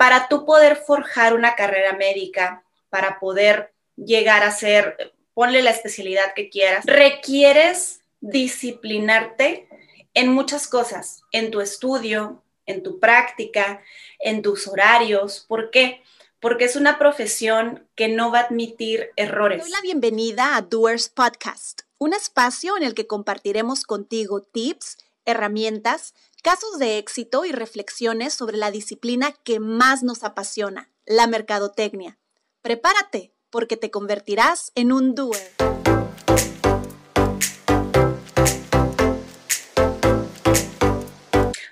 [0.00, 6.32] para tú poder forjar una carrera médica, para poder llegar a ser, ponle la especialidad
[6.34, 9.68] que quieras, requieres disciplinarte
[10.14, 13.82] en muchas cosas, en tu estudio, en tu práctica,
[14.20, 15.44] en tus horarios.
[15.46, 16.02] ¿Por qué?
[16.40, 19.60] Porque es una profesión que no va a admitir errores.
[19.60, 24.96] Doy la bienvenida a Doers Podcast, un espacio en el que compartiremos contigo tips,
[25.26, 32.18] herramientas, casos de éxito y reflexiones sobre la disciplina que más nos apasiona, la mercadotecnia.
[32.62, 35.52] Prepárate, porque te convertirás en un doer.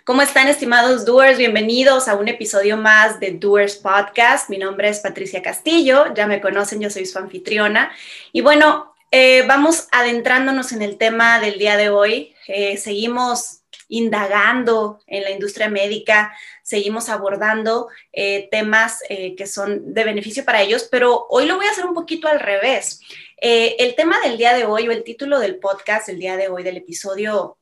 [0.04, 1.38] ¿Cómo están estimados doers?
[1.38, 4.48] Bienvenidos a un episodio más de Doers Podcast.
[4.48, 7.92] Mi nombre es Patricia Castillo, ya me conocen, yo soy su anfitriona.
[8.32, 12.34] Y bueno, eh, vamos adentrándonos en el tema del día de hoy.
[12.46, 13.57] Eh, seguimos
[13.88, 20.88] indagando en la industria médica, seguimos abordando eh, temas que son de beneficio para ellos,
[20.90, 23.00] pero hoy lo voy a hacer un poquito al revés.
[23.40, 26.62] el tema del día de hoy o el título del podcast del día de hoy,
[26.62, 27.58] del episodio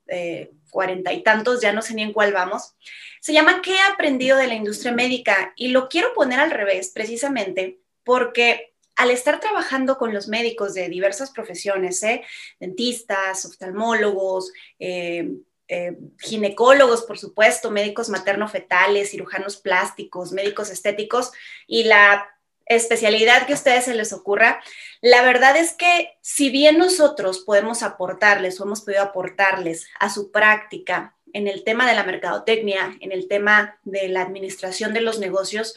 [0.71, 2.75] cuarenta y tantos, ya no sé ni en cuál vamos,
[3.21, 5.53] se llama ¿Qué he aprendido de la industria médica?
[5.57, 10.89] Y lo quiero poner al revés, precisamente porque al estar trabajando con los médicos de
[10.89, 12.23] diversas profesiones, ¿eh?
[12.61, 15.31] dentistas, oftalmólogos, eh,
[15.69, 21.33] eh, ginecólogos, por supuesto, médicos materno-fetales, cirujanos plásticos, médicos estéticos
[21.67, 22.29] y la
[22.67, 24.61] especialidad que a ustedes se les ocurra,
[25.01, 30.33] la verdad es que si bien nosotros podemos aportarles o hemos podido aportarles a su
[30.33, 35.19] práctica en el tema de la mercadotecnia, en el tema de la administración de los
[35.19, 35.77] negocios,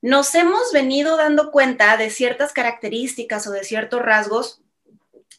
[0.00, 4.60] nos hemos venido dando cuenta de ciertas características o de ciertos rasgos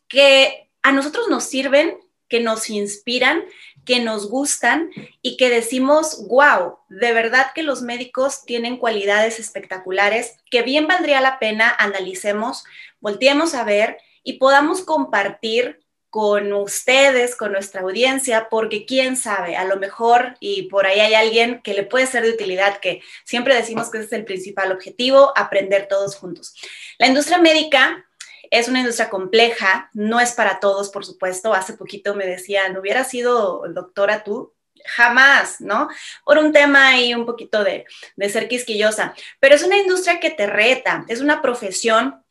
[0.07, 1.97] que a nosotros nos sirven,
[2.29, 3.43] que nos inspiran
[3.89, 4.91] que nos gustan
[5.23, 11.21] y que decimos, wow, de verdad que los médicos tienen cualidades espectaculares que bien valdría
[11.21, 12.65] la pena analicemos,
[12.99, 15.79] volteemos a ver y podamos compartir
[16.11, 21.15] con ustedes, con nuestra audiencia, porque quién sabe, a lo mejor y por ahí hay
[21.15, 24.71] alguien que le puede ser de utilidad, que siempre decimos que ese es el principal
[24.71, 26.53] objetivo, aprender todos juntos.
[26.99, 28.08] La industria médica
[28.51, 31.53] es una industria compleja, no es para todos, por supuesto.
[31.53, 34.53] Hace poquito me decían, ¿hubiera sido doctora tú?
[34.85, 35.89] Jamás, ¿no?
[36.23, 39.13] Por un tema y un poquito de, de ser quisquillosa.
[39.39, 42.23] Pero es una industria que te reta, es una profesión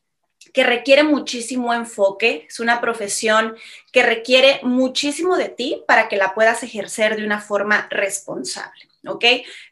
[0.53, 3.57] que requiere muchísimo enfoque, es una profesión
[3.93, 9.25] que requiere muchísimo de ti para que la puedas ejercer de una forma responsable, ¿ok?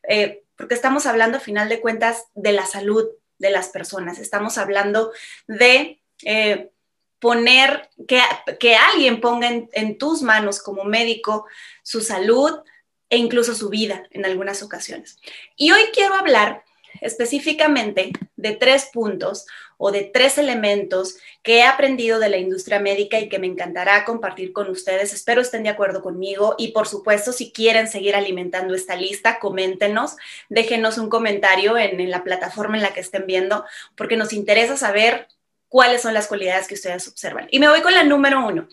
[0.09, 3.07] Eh, porque estamos hablando a final de cuentas de la salud
[3.39, 5.13] de las personas, estamos hablando
[5.47, 6.71] de eh,
[7.19, 8.21] poner, que,
[8.61, 11.47] que, alguien ponga en, tus manos como médico
[11.83, 12.61] su salud
[13.09, 15.19] e incluso su vida en algunas ocasiones.
[15.57, 16.65] Y hoy quiero hablar
[17.01, 19.47] específicamente de tres puntos
[19.79, 24.05] o de tres elementos que he aprendido de la industria médica y que me encantará
[24.05, 25.13] compartir con ustedes.
[25.13, 30.17] Espero estén de acuerdo conmigo y por supuesto si quieren seguir alimentando esta lista, coméntenos,
[30.49, 33.65] déjenos un comentario en, en la plataforma en la que estén viendo
[33.97, 35.29] porque nos interesa saber
[35.77, 37.49] cuáles son las cualidades que ustedes observan.
[37.51, 38.67] Y me voy con la número uno.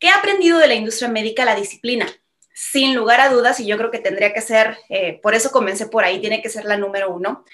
[0.00, 2.08] ¿Qué ha aprendido de la industria médica la disciplina?
[2.52, 5.86] Sin lugar a dudas, y yo creo que tendría que ser, eh, por eso comencé
[5.86, 7.44] por ahí, tiene que ser la número uno,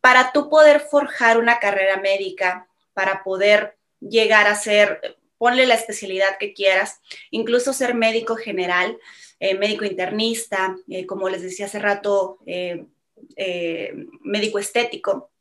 [0.00, 6.38] para tú poder forjar una carrera médica, para poder llegar a ser, ponle la especialidad
[6.38, 7.00] que quieras,
[7.32, 8.96] incluso ser médico general,
[9.40, 12.38] eh, médico internista, eh, como les decía hace rato,
[14.22, 15.32] médico estético,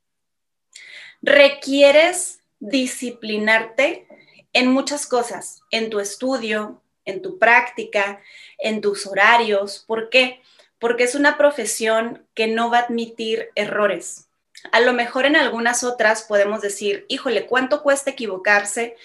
[1.21, 4.07] requieres disciplinarte
[4.53, 8.21] en muchas cosas, en tu estudio, en tu práctica,
[8.57, 9.83] en tus horarios.
[9.85, 10.41] ¿Por qué?
[10.79, 14.29] Porque es una profesión que no va a admitir errores.
[14.71, 18.95] A lo mejor en algunas otras podemos decir, híjole, ¿cuánto cuesta equivocarse?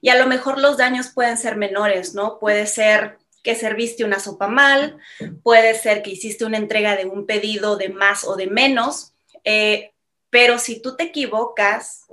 [0.00, 2.38] Y a lo mejor los daños pueden ser menores, ¿no?
[2.38, 4.98] Puede ser que serviste una sopa mal,
[5.42, 9.92] puede ser que hiciste una entrega de un pedido de más o de menos, eh,
[10.30, 12.06] pero si tú te equivocas,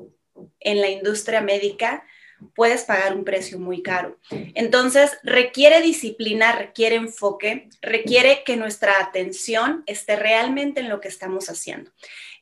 [0.60, 2.04] en la industria médica,
[2.54, 4.20] puedes pagar un precio muy caro.
[4.30, 11.50] Entonces, requiere disciplina, requiere enfoque, requiere que nuestra atención esté realmente en lo que estamos
[11.50, 11.92] haciendo.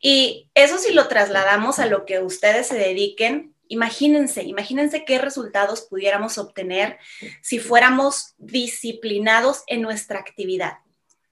[0.02, 5.82] Y eso si lo trasladamos a lo que ustedes se dediquen, imagínense, imagínense qué resultados
[5.82, 6.98] pudiéramos obtener
[7.42, 10.83] si fuéramos disciplinados en nuestra actividad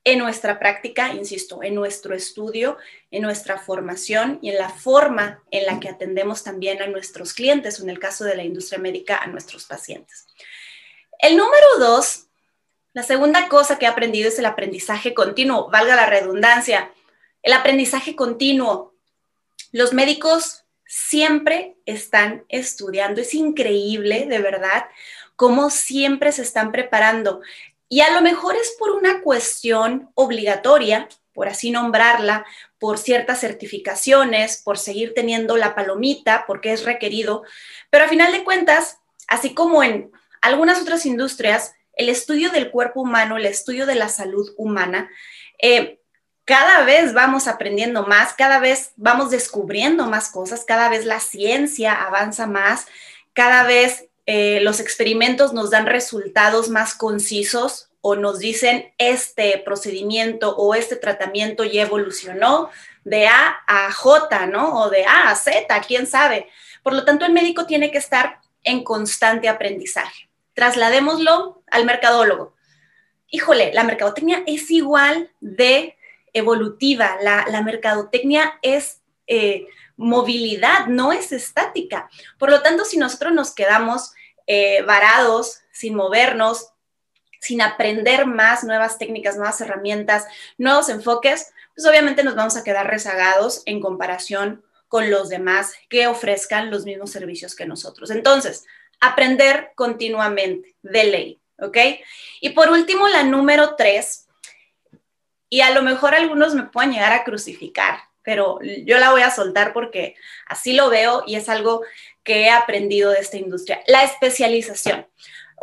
[0.04, 2.78] en nuestra práctica, insisto, en nuestro estudio,
[3.12, 7.80] en nuestra formación y en la forma en la que atendemos también a nuestros clientes
[7.80, 10.28] o en el caso de la industria médica a nuestros pacientes.
[11.20, 12.28] El número dos,
[12.94, 16.92] la segunda cosa que he aprendido es el aprendizaje continuo, valga la redundancia.
[17.44, 18.94] el aprendizaje continuo.
[19.72, 23.22] Los médicos siempre están estudiando.
[23.22, 24.86] Es increíble, de verdad,
[25.36, 27.42] cómo siempre se están preparando.
[27.92, 32.46] Y a lo mejor es por una cuestión obligatoria, por así nombrarla,
[32.80, 37.44] por ciertas certificaciones, por seguir teniendo la palomita, porque es requerido.
[37.90, 40.10] Pero a final de cuentas, así como en
[40.42, 45.10] algunas otras industrias, el estudio del cuerpo humano, el estudio de la salud humana,
[45.62, 46.00] eh,
[46.46, 51.92] cada vez vamos aprendiendo más, cada vez vamos descubriendo más cosas, cada vez la ciencia
[51.92, 52.88] avanza más,
[53.34, 60.56] cada vez eh, los experimentos nos dan resultados más concisos o nos dicen este procedimiento
[60.56, 62.70] o este tratamiento ya evolucionó
[63.04, 64.84] de A a J, ¿no?
[64.84, 66.48] O de A a Z, quién sabe.
[66.84, 70.30] Por lo tanto, el médico tiene que estar en constante aprendizaje.
[70.54, 72.56] Trasladémoslo al mercadólogo.
[73.30, 75.98] Híjole, la mercadotecnia es igual de
[76.34, 79.01] evolutiva, la, mercadotecnia es
[79.34, 82.10] eh, movilidad, no es estática.
[82.38, 84.12] Por lo tanto, si nosotros nos quedamos
[84.46, 86.74] eh, varados, sin movernos,
[87.40, 90.26] sin aprender más nuevas técnicas, nuevas herramientas,
[90.58, 96.08] nuevos enfoques, pues obviamente nos vamos a quedar rezagados en comparación con los demás que
[96.08, 98.12] ofrezcan los mismos servicios que nosotros.
[98.12, 98.66] Entonces,
[99.00, 101.78] aprender continuamente, de ley, ¿ok?
[102.42, 104.28] Y por último, la número tres,
[105.48, 109.32] y a lo mejor algunos me pueden llegar a crucificar, pero yo la voy a
[109.32, 110.16] soltar porque
[110.46, 111.82] así lo veo y es algo
[112.24, 115.08] que he aprendido de esta industria, la especialización.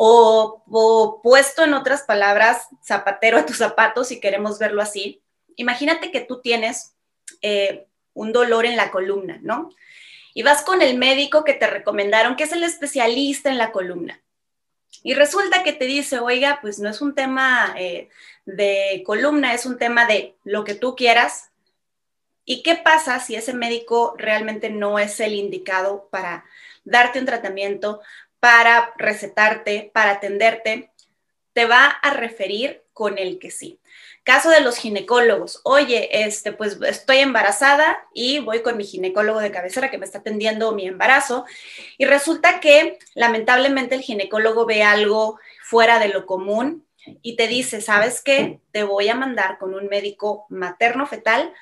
[0.00, 5.22] O, puesto en otras palabras, zapatero a tus zapatos, si queremos verlo así.
[5.56, 6.94] Imagínate que tú tienes
[7.42, 9.70] eh, un dolor en la columna, ¿no?
[10.34, 14.22] Y vas con el médico que te recomendaron, que es el especialista en la columna.
[15.02, 18.08] Y resulta que te dice, oiga, pues no es un tema eh,
[18.44, 21.47] de columna, es un tema de lo que tú quieras.
[22.50, 26.46] ¿Y qué pasa si ese médico realmente no es el indicado para
[26.82, 28.00] darte un tratamiento,
[28.40, 30.90] para recetarte, para atenderte,
[31.52, 33.80] te va a referir con el que sí.
[34.24, 39.52] Caso de los ginecólogos, oye, este, pues estoy embarazada y voy con mi ginecólogo de
[39.52, 41.44] cabecera que me está atendiendo mi embarazo
[41.98, 46.88] y resulta que lamentablemente el ginecólogo ve algo fuera de lo común
[47.22, 48.60] y te dice, ¿sabes qué?
[48.72, 51.52] Te voy a mandar con un médico materno fetal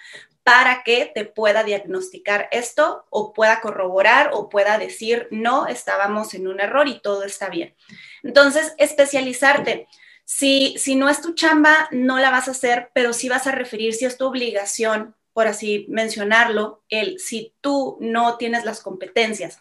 [0.46, 6.46] para que te pueda diagnosticar esto o pueda corroborar o pueda decir, no, estábamos en
[6.46, 7.74] un error y todo está bien.
[8.22, 9.88] Entonces, especializarte.
[10.24, 13.50] Si, si no es tu chamba, no la vas a hacer, pero sí vas a
[13.50, 19.58] referir si es tu obligación, por así mencionarlo, el si tú no tienes las competencias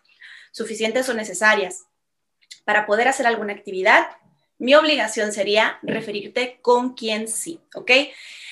[0.52, 1.86] suficientes o necesarias
[2.64, 4.06] para poder hacer alguna actividad,
[4.58, 7.92] mi obligación sería referirte con quien sí, ¿ok?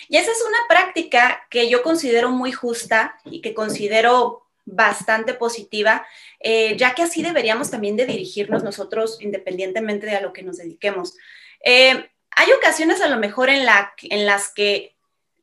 [0.09, 6.05] Y esa es una práctica que yo considero muy justa y que considero bastante positiva,
[6.39, 10.57] eh, ya que así deberíamos también de dirigirnos nosotros independientemente de a lo que nos
[10.57, 11.15] dediquemos.
[11.63, 13.65] Eh, hay ocasiones a lo mejor en,
[14.03, 14.95] en las que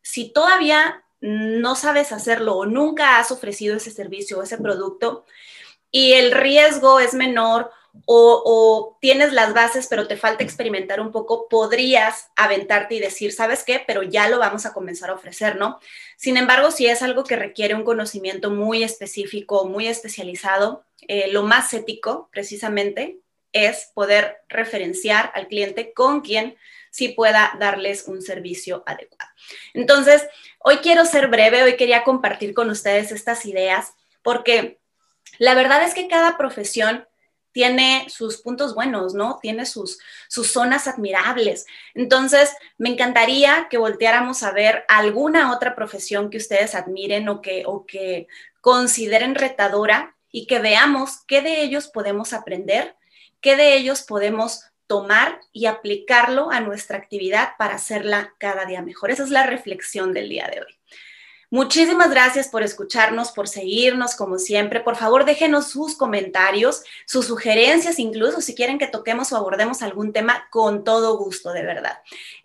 [0.03, 5.27] si todavía no sabes hacerlo o nunca has ofrecido ese servicio o ese producto
[5.91, 7.71] y el riesgo es menor
[8.07, 13.65] o, tienes las bases, pero te falta experimentar un poco, podrías aventarte y decir, ¿sabes
[13.65, 13.83] qué?
[13.87, 15.79] Pero ya lo vamos a comenzar a ofrecer, ¿no?
[16.17, 21.43] Sin embargo, si es algo que requiere un conocimiento muy específico, muy especializado, eh, lo
[21.43, 23.19] más ético, precisamente,
[23.53, 26.57] es poder referenciar al cliente con quien
[26.91, 29.31] sí pueda darles un servicio adecuado.
[29.75, 30.27] Entonces,
[30.59, 34.79] hoy quiero ser breve, hoy quería compartir con ustedes estas ideas porque
[35.39, 37.07] la verdad es que cada profesión
[37.53, 39.39] tiene sus puntos buenos, ¿no?
[39.43, 41.67] Tiene sus, sus zonas admirables.
[41.95, 47.65] Entonces, me encantaría que volteáramos a ver alguna otra profesión que ustedes admiren o que,
[47.67, 48.29] o que
[48.61, 52.97] consideren retadora y que veamos qué de ellos podemos aprender,
[53.41, 59.11] qué de ellos podemos tomar y aplicarlo a nuestra actividad para hacerla cada día mejor.
[59.11, 60.79] Esa es la reflexión del día de hoy.
[61.53, 64.79] Muchísimas gracias por escucharnos, por seguirnos como siempre.
[64.79, 70.13] Por favor, déjenos sus comentarios, sus sugerencias, incluso si quieren que toquemos o abordemos algún
[70.13, 71.99] tema, con todo gusto, de verdad.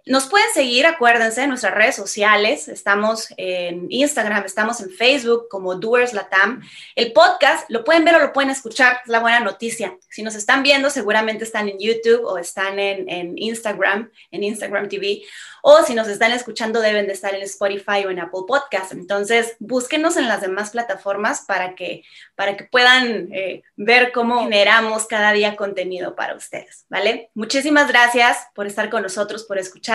[0.07, 2.67] Nos pueden seguir, acuérdense, en nuestras redes sociales.
[2.67, 6.62] Estamos en Instagram, estamos en Facebook como Doers Latam.
[6.95, 9.97] El podcast lo pueden ver o lo pueden escuchar, es la buena noticia.
[10.12, 15.24] Si nos están viendo, seguramente están en YouTube o están en, Instagram, en Instagram TV.
[15.63, 18.91] O si nos están escuchando, deben de estar en Spotify o en Apple Podcast.
[18.91, 22.03] Entonces, búsquenos en las demás plataformas para que,
[22.35, 27.31] para que puedan eh, ver cómo generamos cada día contenido para ustedes, ¿vale?
[27.33, 29.94] Muchísimas gracias por estar con nosotros, por escuchar